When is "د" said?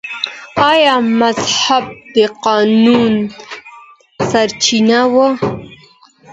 2.15-2.17